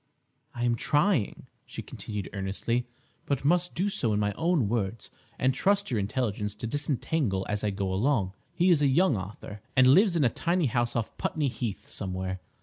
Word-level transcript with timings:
"I 0.55 0.63
am 0.63 0.73
trying," 0.75 1.45
she 1.67 1.83
continued 1.83 2.27
earnestly, 2.33 2.87
"but 3.27 3.45
must 3.45 3.75
do 3.75 3.87
so 3.87 4.13
in 4.13 4.19
my 4.19 4.33
own 4.33 4.67
words 4.67 5.11
and 5.37 5.53
trust 5.53 5.85
to 5.85 5.93
your 5.93 5.99
intelligence 5.99 6.55
to 6.55 6.65
disentangle 6.65 7.45
as 7.47 7.63
I 7.63 7.69
go 7.69 7.93
along. 7.93 8.33
He 8.55 8.71
is 8.71 8.81
a 8.81 8.87
young 8.87 9.15
author, 9.15 9.61
and 9.77 9.85
lives 9.85 10.15
in 10.15 10.23
a 10.23 10.29
tiny 10.29 10.65
house 10.65 10.95
off 10.95 11.15
Putney 11.19 11.49
Heath 11.49 11.87
somewhere. 11.87 12.39